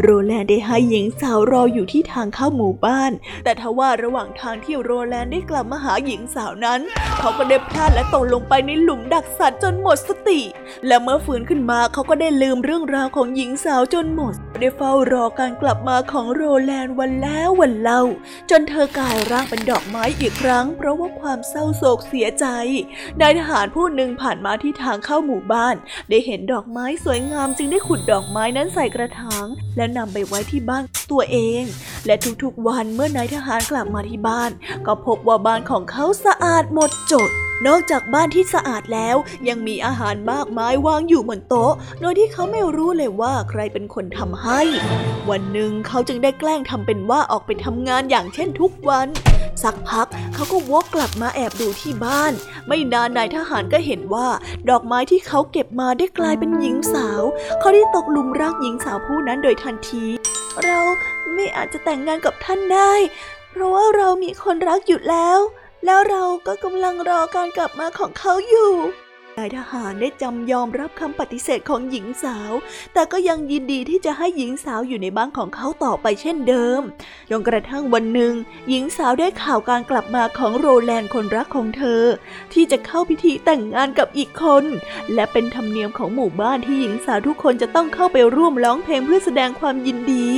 [0.01, 3.11] โรแลนด์ได้ให้หญิงสาวรออยู่ที่ทางเข้าหมู่บ้าน
[3.43, 6.79] แต่ทว่าระหว่างทางที่โรแลนด์ได้กลับมาหาหญิงสาวนั้น
[7.19, 10.41] เขาก็ได้พลาดและตกลงไปในหลุมดักสัตว์จนหมดสติ
[10.87, 18.01] และเมื่อฟื้นขึ้นมาเขาก็ได้ลืมเรื่องราวของหญิงสาวจนหมดได้เฝ้ารอการกลับมาของโรแลนด์วันแล้ววันเล่า
[18.49, 22.45] จนเธอกลายร่างเป็นดอกไม้อีกครั้ง เพราะว่าความเศร้าโศกเสียใจ
[23.21, 25.75] นายทหารผู้หนึ่งผ่านมาที่ทางเข้าหมู่บ้าน
[26.09, 29.45] ได้เห็นดอกไม้สวยงามจึงได้ขุดดอกไม้นั้นใส่กระถาง
[29.77, 31.63] แล้วนำไปไว้ที่บ้านตัวเอง
[32.05, 34.51] และทุกๆวันเมื่อนายทหารกลับมาที่บ้าน
[34.85, 37.31] ก็พบว่าบ้านของเขาสะอาดหมดจด
[37.67, 39.15] นอกจากบ้านที่สะอาดแล้ว
[39.47, 44.61] ยังมีอาหารมากมายวางอยู่บนโต๊ะ โดยที่เขาไม่รู้เลยว่าใครเป็นคนทำให้
[45.29, 49.07] วันหนึ่งเขาจึงได้แกล้งทำเป็นว่าออกไปทำงานอย่างเช่นทุกวัน
[49.63, 52.33] สักพักเขาก็วกกลับมาแอบดูที่บ้าน
[52.67, 54.27] ไม่นานนายทหารก็เห็นว่า
[54.69, 57.21] ดอกไม้ที่เขาเก็บมาได้กลายเป็นหญิงสาว
[57.59, 60.05] เขาได้ตกหลุมรักหญิงสาวผู้นั้นโดยทันที
[60.63, 60.79] เรา
[61.33, 62.93] ไม่อาจจะแต่งงานกับท่านได้
[63.51, 65.39] เพราะว่าเรามีคนรักอยู่แล้ว
[65.85, 68.71] แล้วเราก็กำลังรอการกลับมาของเขาอยู่
[69.39, 72.51] นายทหารได้จำยอมรับคำปฏิเสธของหญิงสาว
[72.93, 76.81] แต่ก็ยังยินดีที่จะให้หญิงสาวอยู่ในบ้านของเขาต่อไปเช่นเดิม
[77.29, 78.33] จนกระทั่งวันหนึ่ง
[78.69, 82.01] หญิงสาวได้ข่าวการกลับมาของโรแลนด์คนรักของเธอ
[82.53, 84.65] ที่จะเข้าพิธีแต่งงานกับอีกคน
[85.13, 90.29] และเป็นธรรมเนียมของหมู่บ้านที่หญิงสาวทุกคนจะต้องเข้าไปร่วมร้องเพลงเพื่อแสดงความยินดี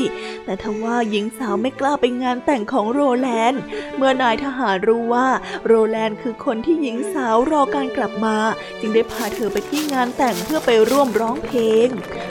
[0.45, 3.61] แต่ทว่าหญิงสาวไม่กล้าไปงานแต่งของโรแลนด์
[3.97, 5.27] เมื่อนายทหารรู้ว่า
[5.65, 8.37] โรแลนด์คือคนที่หญิงสาวรอการกลับมา
[8.81, 11.89] จงได้พาเธอไปที่งานแต่งเพื่อไปร่วมร้องเพลง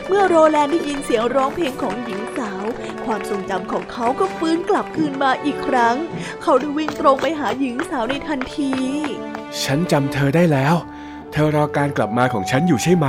[0.09, 2.65] เมื่อโรแลนด์ได้ยินเสียงร้องเพลงของหญิงสาว
[3.05, 5.97] ความทรงจำของเขาก็ฟื้นกลับคืนมาอีกครั้ง
[6.43, 8.73] เขาได้วิ่งตรงไปหาหญิงสาวในทันที
[9.63, 10.75] ฉันจำเธอได้แล้ว
[11.33, 13.07] เธอรอการกลับมาของฉันอยู่ใช่ไหม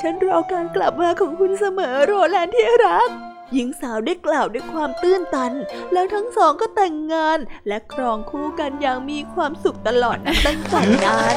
[0.00, 3.08] ฉันรอการกลับมาของคุณเสมอโรแลนด์ที่รัก
[3.52, 5.52] หญิงสาวได้กล่าวด้วยความตื้นตัน
[5.92, 11.36] แล้วทั้งสองก็แต่งงานและครองคู่กันอย่างมีความสุขตลอดตั้งแต่นั้น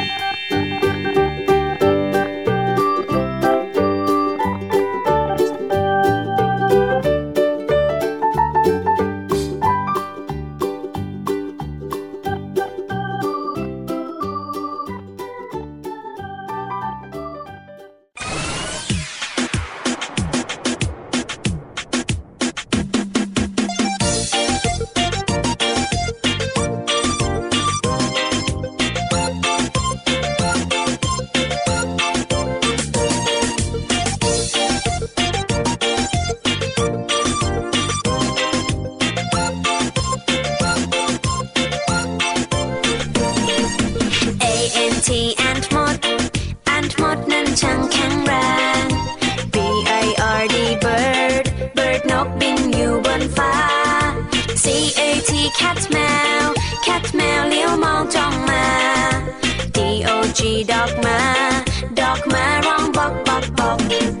[53.21, 53.53] นฟ้า
[54.63, 54.65] C
[54.99, 55.97] A T cat แม
[56.43, 56.45] ว
[56.85, 58.65] cat แมวเลี้ยวมองจ้องมา
[59.75, 60.39] D O G
[60.71, 61.19] dog มา
[61.99, 64.20] dog มาร้องบอกบอกบอก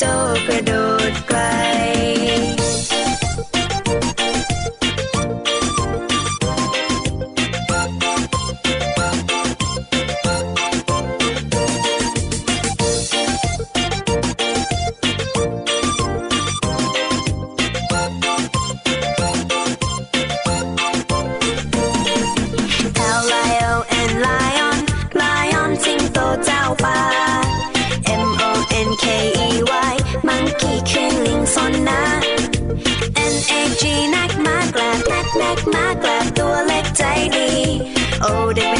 [0.00, 0.12] โจ้
[0.46, 0.72] กระโด
[1.10, 1.38] ดไกล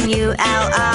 [0.07, 0.86] W L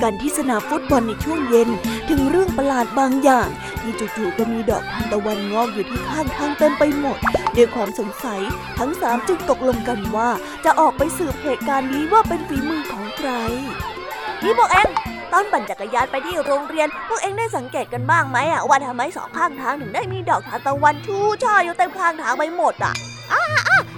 [0.03, 1.69] กันที่สนามฟุตบอลในช่วงเย็น
[2.09, 3.47] ถึงเรื่องประหลาดบางอย่าง
[3.81, 7.17] ที่จู่ๆก็มีดอกทานตะวันงอกอยู่ที่ข้างทางเต็มไปหมด
[7.55, 8.41] ด้วยความสงสัย
[8.79, 10.29] ทั้งสามจึงตกลงกันว่า
[10.65, 13.29] จะออกไปสืบเหตุการณ์นี้ว่าเป็นฝีมือของใคร
[14.43, 14.87] นี่พวกเอง
[15.31, 22.93] ตอนปั่นจักรยานไปที่โรงเรียน พวกเองได้สังเกตกันบ้างไหมอะว่าทำไมสองข้างทางถึงได้มีดอกทานตะวันชูช่ออยู่เต็มข้างทางไปหมดอะ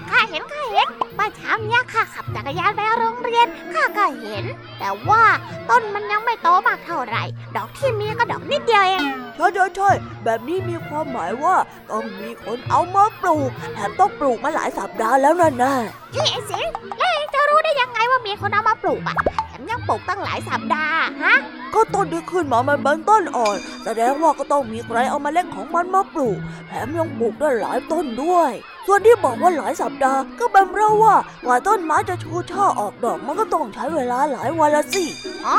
[0.09, 4.45] ข้าเห็นข้าเห็นเมื่อเช้าเนี้ยข้าขับจักรยานไปโรงเรียนข้าก็เห็น
[4.79, 5.23] แต่ว่า
[5.69, 7.23] ต้นมันยังไม่โตมากเท่าไหร่
[7.55, 9.05] ดอกที่มีก็ดอกนิดเดียวเอง
[9.35, 9.89] ใช่ใช่ใช่
[10.23, 11.55] แบบนี้มีความหมายว่า
[11.91, 15.73] ต้องมีคนเอามาปลูกแถมต้องปลูกมาหลายสัปดาห์แล้วนั่นน่ะ
[16.15, 16.65] นี่ไอ้สิง
[16.97, 19.15] แล้วเองจะรู้ได้ยังไงว่ามีคนเอามาปลูกอะ
[19.47, 21.35] แถมยังปลูกตั้งหลายสัปดาห์ฮะ
[21.73, 28.51] ก็ต้นที่ขึ้นมามันเป็นต้นอ่อน แสดงว่าก็ต้องมีใครเอามาเล็ดของมันมาปลูกแถมยังปลูกได้หลายต้นด้วย
[28.87, 31.15] ส่วนที่บอกว่าหลายสัปดาห์ก็เป็นเพราะว่า
[31.45, 35.03] กว่าต้นไม้จะชูช่อออกดอกมันก็ต้องใช้เวลาหลายวันละสิ
[35.47, 35.57] อ๋อ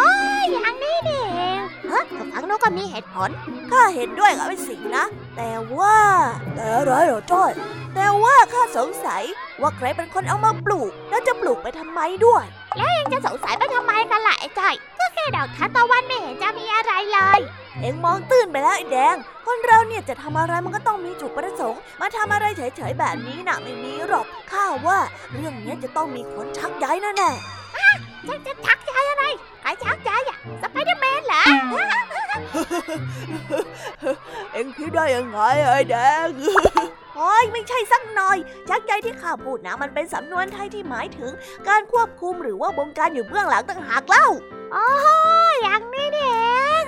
[0.51, 3.31] อย่างนี้นี่เองเฮ้ยฟังโน้ก็มีเหตุผล
[3.71, 5.05] ข้าเห็นด้วยกับไอ้สิงห์นะ
[5.37, 5.97] แต่ว่า
[6.55, 7.51] แต่อะไรเหรอจ้อย
[7.95, 9.23] แต่ว่าข้าสงสัย
[9.61, 12.45] ว่าใครเป็นคนเอามาปลูก แล้วจะปลูกไปทำไมด้วย
[12.77, 17.41] เองจะสงสัยไปทำไมกันล่ะไอ้จ้อยก็แค่ดอกทานตะวันไม่เห็นจะมีอะไรเลย
[17.81, 19.17] เอ็งมองตื้นไปแล้วไอ้แดง
[19.47, 24.99] คนเราเนี่ยจะทำอะไรมันก็ต้องมีจุดประสงค์ มาทำอะไรเฉยๆแบบนี้น่ะไม่มีหรอก ข้าว่า
[25.33, 27.31] เรื่องเนี้ยจะต้องมีคนชักใยแน่
[28.29, 29.25] ฉันจะชักใจอะไร
[29.63, 31.51] ใครชักใจอะสไปเดอร์แมนเหรอๆ
[34.53, 36.27] เอ็งคิดได้ยังไงไอ้แดง
[37.17, 38.37] โอ้ยไม่ใช่สักหน่อย
[38.69, 41.33] ชักใยที่ข้าพูดนะมันเป็นสำนวนไทยที่หมายถึง
[41.69, 44.27] การควบคุมหรือว่าบงการอยู่เบื้องหลังต่างหากเล่า
[44.73, 44.89] โอ้
[45.53, 46.37] ยอย่างนี้นี่เอ
[46.83, 46.85] ง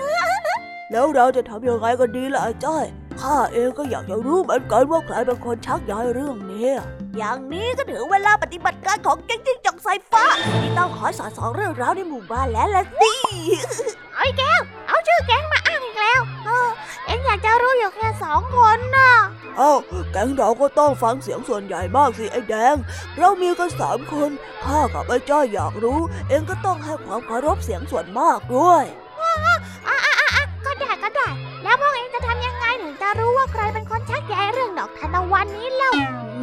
[0.92, 2.84] แล้วเราจะทำยังไงกันดีล่ะไอ้จ้อย
[3.20, 6.68] ข้าเองก็อยากจะรู้เหมือนกันว่าใครเป็นคนชักย้ายเรื่องนี้
[7.16, 10.24] อย่างนี้ก็ถึงเวลาปฏิบัติการของแก๊งจิ้งจอกสายฟ้า
[10.62, 13.12] ที่ต้องขอสอนสองเรื่องราวในหมู่บ้านแล้วละสิ
[14.14, 15.67] เอาอีกแก้ว เอาชื่อแก๊งมาอ้างอีก
[16.08, 16.68] แล้วเออ
[17.06, 19.10] เอ็งอยากจะรู้อยู่แค่สองคนน่ะ
[19.56, 19.72] เอ้า
[20.12, 22.76] แก๊งเราก็ต้องฟังเสียงส่วนใหญ่มากสิไอ้แดง
[23.18, 24.30] เรามีกันสามคน
[24.64, 28.84] ข้ากับไอ้จ้อยอยากรู้ เองก็ต้องให้ความเคารพเสียงส่วนมากด้วย
[29.86, 31.28] อะอะอะอะก็ได้ก็ได้
[31.62, 35.92] แล้วพวกเอ็งจะทำยังไงถึงจะรู้ว่าใครเป็นคนชักใยเรื่องดอกทานตะวันนี้เล่า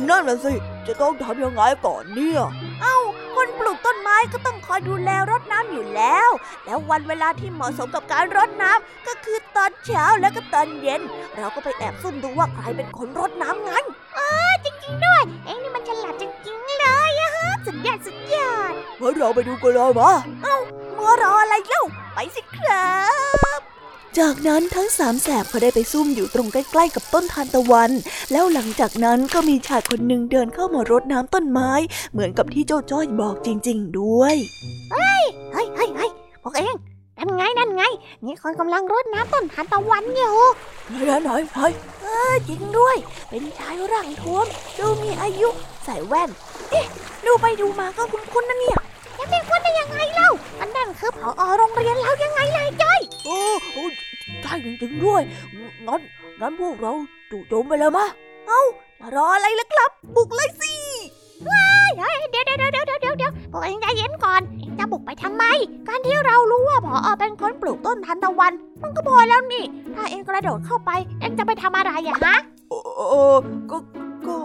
[0.10, 0.54] นั่นน่ะสิ
[0.88, 2.42] จะต้องทำยังไงก่อนเนี่ย
[2.82, 2.98] เอ้า
[3.36, 6.30] คนปลูกต้นไม้ก็ต้องคอยดูแลรดน้ำอยู่แล้ว
[6.66, 11.02] แล้ววันเวลาที่เหมาะสมกับการรดน้ำก็คือตอนเช้าและก็ตอนเย็น
[11.38, 13.86] เราก็ไปแอบซุ่มดูว่าใครเป็นคนรดน้ำงั้น
[14.64, 20.12] จริงๆด้วย เอ็งนี่มันฉลาดจริงๆเลยอะฮะสุดยอดสุดยอดงั้นเราไปดูกันเลยมา
[20.44, 20.58] เอ้า
[20.98, 21.84] มัวรออะไรเล่า
[22.14, 22.94] ไปสิครั
[23.58, 23.75] บ
[24.20, 27.92] จากนั้นทั้งสามแสบก็ได้ไปซุ่มอยู่ตรงใกล้ๆกับต้นทานตะวัน
[28.32, 31.72] แล้วหลังจากนั้นก็มีชายคนหนึ่งเดินเข้ามารดน้ำต้นไม้
[32.12, 34.36] เหมือนกับที่เจ้าจ้อยบอกจริง ๆ ด้วย
[34.92, 36.12] เฮ้ยเฮ้ยเฮ้ย
[36.44, 36.76] พวกเอ็ง
[37.18, 37.84] นั่นไงนั่นไง
[38.26, 40.36] นี่คนกำลังรดน้ำต้นทานตะวันอยู่
[40.90, 41.60] ไหนไหนไหน
[42.02, 42.96] เออจริงด้วย
[43.30, 44.46] เป็นชายร่างท้วม
[44.78, 45.50] ดูมีอายุ
[45.86, 46.30] ใส่แว่น
[46.72, 46.86] เอ๊ะ
[47.26, 48.80] ดูไปดูมาก็คุ้นๆนะเนี่ย
[49.18, 53.40] จะเป็นคนได้ยังไงเล่าอันนั่นคือผอโรงเรียนเรายังไงล่ะจ้อยโอ้
[53.74, 54.05] โอ้ใช่
[54.66, 55.22] จริงๆด้วย
[55.88, 56.02] งั้น
[56.42, 56.94] งั้นพวกเรา
[57.32, 58.06] จู่โจมไปเลยมะ
[58.48, 58.64] เอ้า
[59.16, 60.74] รออะไรล่ะครับ บุกเลยสิ
[61.44, 65.44] เฮ้ยเดี๋ยวเดี๋ยวเดี๋ยวเดี๋ยวเดี๋ยวเดี๋ยวพวกเอ็งใจเย็นก่อน เอ็งจะบุกไปทำไม
[65.88, 69.64] การที่เรารู้ว่าผอเป็นคนปลูกต้นทานตะวัน มันก็พอแล้วนี่
[69.96, 72.38] ถ้าเอ็งกระโดดเข้าไป เอ็งจะไปทำอะไรอะฮะ
[72.70, 72.74] เอ
[73.34, 73.36] อ
[73.72, 73.78] ก็
[74.28, 74.38] ก็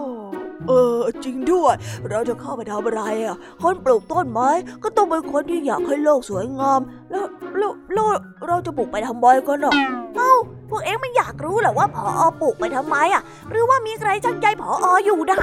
[0.67, 1.75] เออ จริงด้วย
[2.09, 4.49] เราจะเข้าไปทำอะไรอะ คนปลูกต้นไม้
[4.83, 6.79] ก็ต้องเป็นคนที่อยากให้โลกสวยงาม
[7.11, 7.25] แล้ว
[7.57, 8.07] แล้วแล้ว
[8.47, 9.73] เราจะบุกไปทำไมกันอะ
[10.15, 10.33] เอ้า
[10.69, 12.09] พวกเอ็งไม่อยากรู้เหรอว่าผอ
[12.41, 14.71] ปลูกไปทำไมอะ หรือว่ามีใครจักใยผอ
[15.05, 15.39] อยู่นะ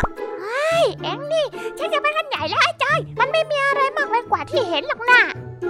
[1.02, 1.46] เอ็งนี่
[1.78, 5.20] ฉันจะไปกันใหญ่แล้วไอ้จ้อยมันไม่มีอะไรมากไปกว่าที่เห็นหรอกนะ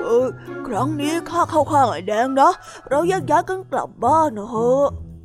[0.02, 0.28] เออ
[0.66, 2.50] ครั้งนี้ข้าเข้าข้างไอ้แดงนะ
[2.90, 4.70] เราแยกย้ายกันกลับบ้านนะเฮ้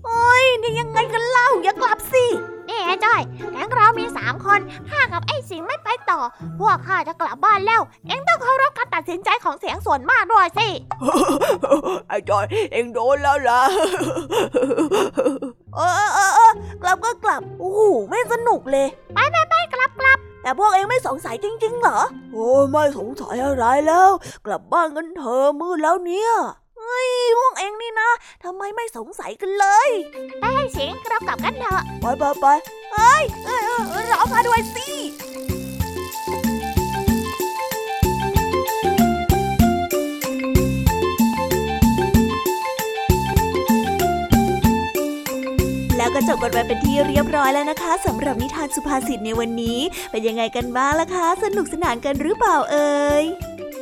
[0.05, 2.25] โอ้ยนี่ยังไงกันเล่าอย่ากลับสิ
[2.69, 6.19] นี่ไอ้จ้อยแก๊งเรามีสามคนข้ากับไอ้สิงไม่ไปต่อ
[6.59, 10.67] พวกข้าจะกลับบ้านแล้ว เอ็งต้องเคารพการตัดสินใจของเสียงส่วนมากด้วยสิ
[12.09, 13.61] ไอ้จอย เองโดนแล้วล่ะ
[15.75, 16.51] เออเออเออเออ
[16.81, 21.99] กลับก็กลับ โอ้โหไม่สนุกเลย ไปไปไปกลับกลับ แต่พวกเองไม่สงสัยจริง ๆ เหรอ
[22.33, 24.09] โอ้ยไม่สงสัยอะไรแล้ว
[24.45, 26.31] กลับบ้านกันเถอะมืดแล้วเนี่ย
[26.62, 27.09] เฮ้ย
[27.39, 28.09] พวกเองนี่นะ
[28.43, 29.89] ทำไมไม่สงสัยกันเลย
[30.39, 32.45] ไปไอ้สิงเรากลับกันเถอะ ไปไปไป
[32.93, 34.89] เฮ้ยเออเออเออรอมาด้วยสิ
[45.97, 49.79] แล้วก็จบกันไปเป็นที่เรียบร้อยแล้วนะคะสำหรับนิทานสุภาษิตในวันนี้
[50.11, 53.23] เป็นยังไงกันบ้างล่ะคะ สนุกสนานกันหรือเปล่าเอ่ย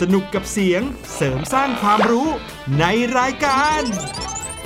[0.00, 0.82] สนุกกับเสียง
[1.16, 2.28] เสริมสร้างความรู้
[2.80, 2.84] ใน
[3.18, 3.82] รายการ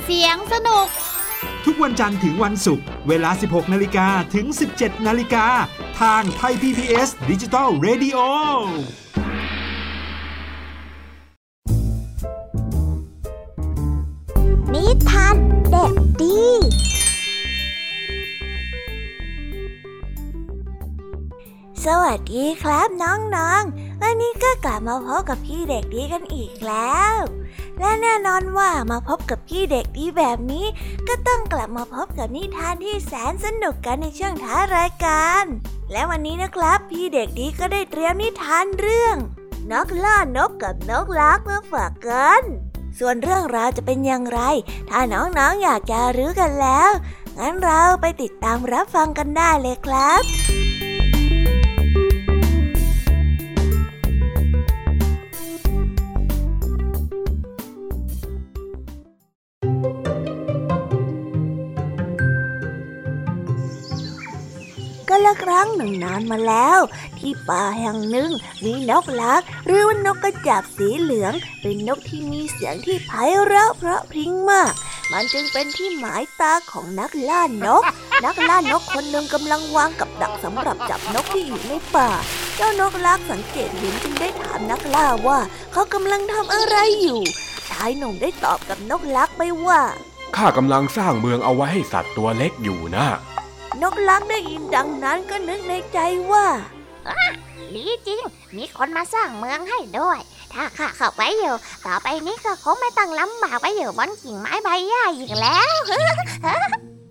[0.05, 0.87] เสียงสนุก
[1.65, 4.45] ทุกวันจันทร์ถึงวันศุกร์เวลา 16 นาฬิกาถึง
[4.77, 5.47] 17 นาฬิกา
[6.01, 8.19] ทางไทย PPS ดิจิตอล Radio
[21.89, 27.15] สวัสดีครับน้องๆวันนี้ก็กลับมาพบกับพี่เด็กดีกันอีกแล้ว
[27.79, 30.65] และแน่นอนว่ามาพบกับพี่เด็กดีแบบนี้
[31.07, 35.43] ก็ต้องกลับมาพบกับนิทานที่แสนสนุกกันในช่วงท้ารายการ
[35.91, 39.15] และวันนี้นะครับ พี่เด็กดีก็ได้เตรียมนิทานเรื่อง
[39.71, 42.41] นกล่านกกับนกลักมาฝากกัน
[42.99, 44.39] ส่วนเรื่องราวจะเป็นอย่างไร
[44.89, 46.91] ถ้าน้องๆออยากจะรู้กันแล้ว
[47.37, 50.64] งั้นเราไปติดตามรับฟังกันได้เลยครับ
[65.25, 66.79] ละครั้งหนึ่งนานมาแล้ว
[67.19, 68.29] ที่ป่าแห่งหนึ่ง
[68.63, 73.11] มีนกลักหรือว่านกกระจาบสีเหลือง เป็นนกที่มีเสียงที่ไพ
[73.45, 74.73] เราะเพราะพริ้งมาก
[75.11, 77.83] มันจึงเป็นที่หมายตาของนักล่านก
[78.25, 82.09] นักล่านกคนหนึ่งกำลังวางกับดักสำหรับจับนกที่อยู่ในป่า
[82.55, 85.39] เจ้านกลักสังเกตเห็นจึงได้ถามนักล่าว่า
[85.71, 87.21] เขากำลังทำอะไรอยู่
[87.69, 89.81] ชายหนุ่มได้ตอบกับนกลักไปว่า
[90.35, 93.05] ข้ากำลังสร้างเมืองเอาไว้ให้สัตว์ตัวเล็กอยู่นะ
[93.81, 95.99] นกลักได้ยินดังนั้นก็นึกในใจ
[96.31, 96.45] ว่า
[97.75, 98.21] ดีจริง
[98.57, 100.19] มีคนมาสร้างเมืองให้ด้วย
[100.53, 101.55] ถ้าข้าเข้าไปอยู่
[101.85, 105.75] ต่อไปนี้ก็คงไม่ต้องลำบากไปอยู่บนกิ่งไม้ใบหญ้าอีกแล้ว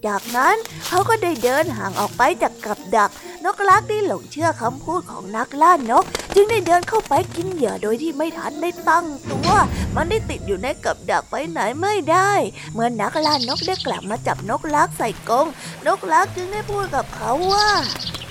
[0.06, 3.10] จากนั้นเขาก็ได้เดินห่างออกไปจากกับดัก
[3.44, 9.50] นกลักได้หลงเชื่อคำพูดของนักล่านก จึงได้เดินเข้าไปกินเหยื่อโดยที่ไม่ทันได้ตั้งตัว
[9.96, 12.32] มันได้ติดอยู่ในกับดักไปไหนไม่ได้
[12.74, 15.46] เมื่อนักล่านกได้กลับมาจับนกลักใส่กรง
[15.86, 17.68] นกลักจึงได้พูดกับเขาว่า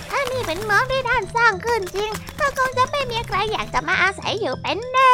[0.09, 2.09] ถ้านี่เป็นเมืองที่ท่านสร้างขึ้นจริง
[2.39, 5.13] ก็คงจะไม่มีใครอยากจะมาอาศัยอยู่เป็นแน่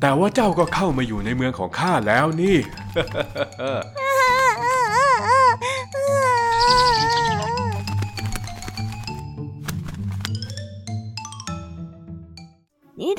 [0.00, 2.56] แต่ว่าเจ้าก็เข้ามาอยู่ในเมืองของข้าแล้วนี่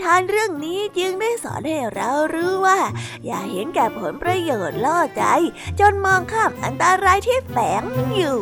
[0.03, 2.79] ทานเรื่องนี้จึงได้สอนให้เรารู้ว่า
[3.25, 5.23] อย่าเห็นแก่ผลประโยชน์ล่อใจ
[5.79, 7.83] จนมองข้ามอันตรายที่แฝง
[8.15, 8.37] อยู่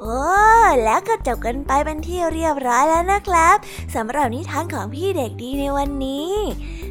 [0.00, 0.20] โอ้
[0.84, 3.56] แล้วก็จบกันไปเป็นที่เรียบร้อยแล้วนะครับ
[3.94, 6.32] สำหรับนิทานของพี่เด็กดีในวันนี้